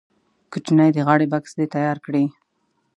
کوچنی 0.51 0.89
د 0.93 0.97
غاړې 1.07 1.27
بکس 1.33 1.51
دې 1.57 1.65
تیار 1.73 1.97
کړي. 2.05 2.25